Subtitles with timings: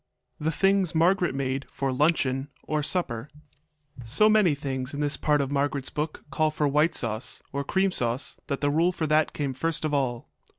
[0.39, 3.29] THE THINGS MARGARET MADE FOR LUNCHEON OR SUPPER
[4.03, 7.91] So many things in this part of Margaret's book call for white sauce, or cream
[7.91, 10.27] sauce, that the rule for that came first of all.